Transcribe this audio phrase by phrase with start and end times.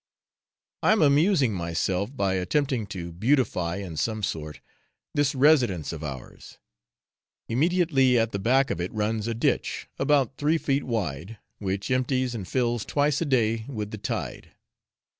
[0.81, 4.59] I am amusing myself by attempting to beautify, in some sort,
[5.13, 6.57] this residence of ours.
[7.47, 12.33] Immediately at the back of it runs a ditch, about three feet wide, which empties
[12.33, 14.55] and fills twice a day with the tide.